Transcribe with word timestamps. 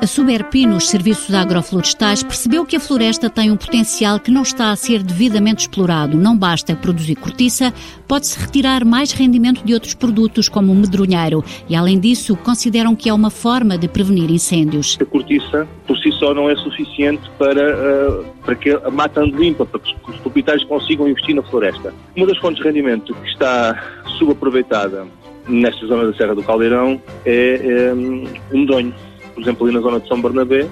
A 0.00 0.06
Suberpi, 0.06 0.64
nos 0.64 0.88
serviços 0.88 1.34
agroflorestais, 1.34 2.22
percebeu 2.22 2.64
que 2.64 2.76
a 2.76 2.80
floresta 2.80 3.28
tem 3.28 3.50
um 3.50 3.56
potencial 3.56 4.20
que 4.20 4.30
não 4.30 4.42
está 4.42 4.70
a 4.70 4.76
ser 4.76 5.02
devidamente 5.02 5.62
explorado. 5.62 6.16
Não 6.16 6.38
basta 6.38 6.76
produzir 6.76 7.16
cortiça, 7.16 7.74
pode-se 8.06 8.38
retirar 8.38 8.84
mais 8.84 9.10
rendimento 9.10 9.64
de 9.64 9.74
outros 9.74 9.94
produtos, 9.94 10.48
como 10.48 10.70
o 10.70 10.74
medronheiro. 10.76 11.42
E, 11.68 11.74
além 11.74 11.98
disso, 11.98 12.36
consideram 12.36 12.94
que 12.94 13.08
é 13.08 13.12
uma 13.12 13.28
forma 13.28 13.76
de 13.76 13.88
prevenir 13.88 14.30
incêndios. 14.30 14.96
A 15.00 15.04
cortiça, 15.04 15.66
por 15.84 15.98
si 15.98 16.12
só, 16.12 16.32
não 16.32 16.48
é 16.48 16.54
suficiente 16.54 17.28
para, 17.36 17.74
uh, 17.74 18.24
para 18.44 18.54
que 18.54 18.70
a 18.70 18.90
mata 18.92 19.20
ande 19.20 19.36
limpa, 19.36 19.66
para 19.66 19.80
que 19.80 19.96
os 20.08 20.16
proprietários 20.18 20.62
consigam 20.62 21.08
investir 21.08 21.34
na 21.34 21.42
floresta. 21.42 21.92
Uma 22.14 22.26
das 22.28 22.38
fontes 22.38 22.62
de 22.62 22.68
rendimento 22.68 23.12
que 23.14 23.28
está 23.30 23.82
subaproveitada 24.16 25.08
nesta 25.48 25.84
zona 25.86 26.04
da 26.06 26.16
Serra 26.16 26.36
do 26.36 26.42
Caldeirão 26.44 27.02
é, 27.24 27.88
é 27.88 27.94
um 27.94 28.26
medonho 28.52 28.94
por 29.38 29.42
exemplo, 29.42 29.66
ali 29.66 29.76
na 29.76 29.80
zona 29.80 30.00
de 30.00 30.08
São 30.08 30.20
Bernabé, 30.20 30.68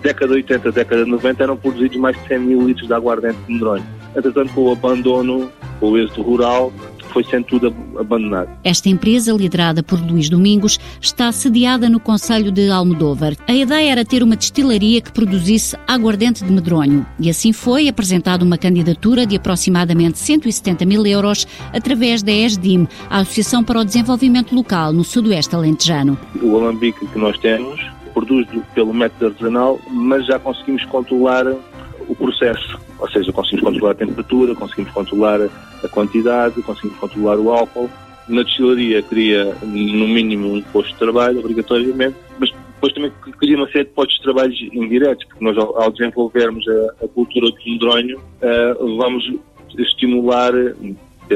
década 0.00 0.28
de 0.28 0.38
80, 0.38 0.72
década 0.72 1.04
de 1.04 1.10
90, 1.10 1.42
eram 1.42 1.56
produzidos 1.58 1.98
mais 1.98 2.16
de 2.16 2.26
100 2.26 2.38
mil 2.38 2.66
litros 2.66 2.86
de 2.86 2.94
aguardente 2.94 3.36
de 3.46 3.52
medronho. 3.52 3.84
Entretanto, 4.16 4.50
com 4.54 4.62
o 4.62 4.72
abandono, 4.72 5.52
com 5.78 5.90
o 5.90 5.98
êxito 5.98 6.22
rural, 6.22 6.72
foi 7.08 7.22
sendo 7.24 7.44
tudo 7.44 7.74
abandonado. 7.98 8.48
Esta 8.64 8.88
empresa, 8.88 9.32
liderada 9.32 9.82
por 9.82 10.00
Luís 10.00 10.30
Domingos, 10.30 10.78
está 11.02 11.30
sediada 11.32 11.88
no 11.90 12.00
Conselho 12.00 12.50
de 12.50 12.70
Almodóvar. 12.70 13.36
A 13.46 13.52
ideia 13.52 13.92
era 13.92 14.04
ter 14.06 14.22
uma 14.22 14.36
destilaria 14.36 15.02
que 15.02 15.12
produzisse 15.12 15.76
aguardente 15.86 16.42
de 16.42 16.50
medronho. 16.50 17.04
E 17.20 17.28
assim 17.28 17.52
foi 17.52 17.88
apresentada 17.88 18.42
uma 18.42 18.56
candidatura 18.56 19.26
de 19.26 19.36
aproximadamente 19.36 20.18
170 20.18 20.86
mil 20.86 21.06
euros 21.06 21.46
através 21.74 22.22
da 22.22 22.32
ESDIM, 22.32 22.88
a 23.10 23.18
Associação 23.18 23.62
para 23.62 23.80
o 23.80 23.84
Desenvolvimento 23.84 24.54
Local 24.54 24.94
no 24.94 25.04
Sudoeste 25.04 25.54
Alentejano. 25.54 26.18
O 26.42 26.56
alambique 26.56 27.06
que 27.06 27.18
nós 27.18 27.36
temos 27.38 27.97
produz 28.18 28.48
pelo 28.74 28.92
método 28.92 29.26
artesanal, 29.26 29.78
mas 29.90 30.26
já 30.26 30.38
conseguimos 30.38 30.84
controlar 30.86 31.46
o 31.46 32.14
processo, 32.16 32.78
ou 32.98 33.08
seja, 33.10 33.32
conseguimos 33.32 33.64
controlar 33.70 33.92
a 33.92 33.94
temperatura, 33.94 34.54
conseguimos 34.54 34.92
controlar 34.92 35.40
a 35.84 35.88
quantidade, 35.88 36.60
conseguimos 36.62 36.98
controlar 36.98 37.38
o 37.38 37.50
álcool. 37.50 37.88
Na 38.28 38.42
destilaria 38.42 39.00
queria, 39.02 39.54
no 39.62 40.08
mínimo, 40.08 40.54
um 40.54 40.62
posto 40.62 40.92
de 40.92 40.98
trabalho, 40.98 41.38
obrigatoriamente, 41.38 42.16
mas 42.38 42.50
depois 42.50 42.92
também 42.92 43.12
queria 43.38 43.56
uma 43.56 43.66
série 43.68 43.84
de 43.84 43.90
postos 43.90 44.16
de 44.16 44.22
trabalho 44.22 44.52
indiretos, 44.72 45.24
porque 45.26 45.44
nós, 45.44 45.56
ao 45.56 45.90
desenvolvermos 45.90 46.66
a, 46.68 47.04
a 47.04 47.08
cultura 47.08 47.50
do 47.50 47.56
medronho, 47.64 48.18
uh, 48.18 48.96
vamos 48.96 49.32
estimular 49.78 50.52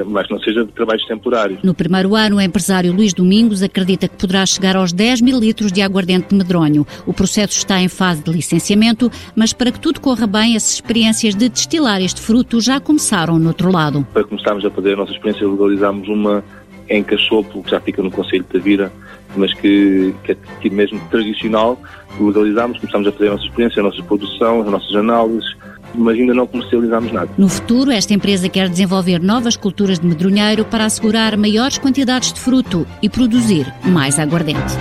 mas 0.07 0.29
não 0.29 0.39
seja 0.41 0.65
de 0.65 0.73
trabalhos 0.73 1.05
temporários. 1.07 1.62
No 1.62 1.75
primeiro 1.75 2.15
ano, 2.15 2.37
o 2.37 2.41
empresário 2.41 2.93
Luís 2.93 3.12
Domingos 3.12 3.62
acredita 3.62 4.09
que 4.09 4.17
poderá 4.17 4.45
chegar 4.47 4.77
aos 4.77 4.93
10 4.93 5.21
mil 5.21 5.39
litros 5.39 5.73
de 5.73 5.83
aguardente 5.83 6.29
de 6.29 6.35
medronho. 6.35 6.87
O 7.07 7.12
processo 7.12 7.57
está 7.57 7.81
em 7.81 7.89
fase 7.89 8.23
de 8.23 8.31
licenciamento, 8.31 9.11
mas 9.37 9.53
para 9.53 9.70
que 9.70 9.81
tudo 9.81 10.01
corra 10.01 10.27
bem, 10.27 10.57
as 10.57 10.75
experiências 10.75 11.35
de 11.35 11.48
destilar 11.48 12.01
este 12.01 12.20
fruto 12.20 12.61
já 12.61 12.81
começaram 12.81 13.39
no 13.39 13.48
outro 13.48 13.70
lado. 13.70 14.07
Para 14.13 14.25
começarmos 14.25 14.65
a 14.65 14.70
fazer 14.70 14.95
a 14.95 14.97
nossa 14.97 15.13
experiência, 15.13 15.47
legalizámos 15.47 16.09
uma 16.09 16.43
em 16.89 17.03
Cachopo, 17.03 17.63
que 17.63 17.70
já 17.70 17.81
fica 17.81 18.03
no 18.03 18.11
Conselho 18.11 18.43
de 18.43 18.48
Tavira, 18.51 18.93
mas 19.37 19.53
que, 19.55 20.15
que 20.25 20.33
é 20.33 20.37
tipo 20.61 20.75
mesmo 20.75 21.01
tradicional. 21.11 21.81
Legalizámos, 22.20 22.79
começámos 22.79 23.09
a 23.09 23.13
fazer 23.13 23.29
a 23.29 23.33
nossa 23.33 23.45
experiência, 23.45 23.81
a 23.81 23.83
nossa 23.85 24.03
produção, 24.03 24.61
as 24.61 24.70
nossas 24.70 24.95
análises, 24.95 25.57
mas 25.95 26.19
ainda 26.19 26.35
não 26.35 26.47
comercializamos 26.47 27.12
nada. 27.12 27.31
No 27.37 27.48
futuro, 27.48 27.91
esta 27.91 28.15
empresa 28.15 28.48
quer 28.48 28.69
desenvolver 28.69 29.21
novas 29.21 29.57
culturas 29.57 29.98
de 29.98 30.07
medronheiro 30.07 30.65
para 30.65 30.85
assegurar 30.85 31.37
maiores 31.37 31.79
quantidades 31.79 32.33
de 32.33 32.41
fruto 32.41 32.87
e 33.03 33.09
produzir 33.09 33.73
mais 33.85 34.19
aguardente. 34.19 34.75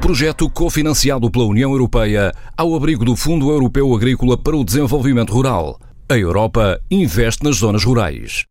Projeto 0.00 0.50
cofinanciado 0.50 1.30
pela 1.30 1.46
União 1.46 1.72
Europeia 1.72 2.32
ao 2.56 2.74
abrigo 2.74 3.04
do 3.04 3.16
Fundo 3.16 3.50
Europeu 3.50 3.94
Agrícola 3.94 4.36
para 4.36 4.56
o 4.56 4.64
Desenvolvimento 4.64 5.32
Rural. 5.32 5.78
A 6.08 6.18
Europa 6.18 6.78
investe 6.90 7.42
nas 7.42 7.56
zonas 7.56 7.84
rurais. 7.84 8.44